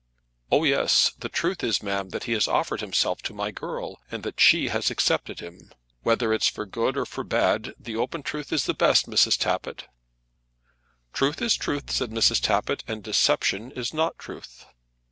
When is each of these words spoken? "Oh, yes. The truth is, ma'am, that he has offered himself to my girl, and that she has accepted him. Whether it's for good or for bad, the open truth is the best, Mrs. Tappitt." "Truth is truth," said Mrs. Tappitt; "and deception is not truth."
"Oh, 0.51 0.63
yes. 0.63 1.11
The 1.19 1.29
truth 1.29 1.63
is, 1.63 1.83
ma'am, 1.83 2.09
that 2.09 2.23
he 2.23 2.31
has 2.31 2.47
offered 2.47 2.81
himself 2.81 3.21
to 3.21 3.35
my 3.35 3.51
girl, 3.51 4.01
and 4.09 4.23
that 4.23 4.39
she 4.39 4.69
has 4.69 4.89
accepted 4.89 5.41
him. 5.41 5.71
Whether 6.01 6.33
it's 6.33 6.47
for 6.47 6.65
good 6.65 6.97
or 6.97 7.05
for 7.05 7.23
bad, 7.23 7.75
the 7.79 7.95
open 7.95 8.23
truth 8.23 8.51
is 8.51 8.65
the 8.65 8.73
best, 8.73 9.05
Mrs. 9.05 9.37
Tappitt." 9.37 9.85
"Truth 11.13 11.39
is 11.39 11.55
truth," 11.55 11.91
said 11.91 12.09
Mrs. 12.09 12.41
Tappitt; 12.41 12.83
"and 12.87 13.03
deception 13.03 13.69
is 13.73 13.93
not 13.93 14.17
truth." 14.17 14.65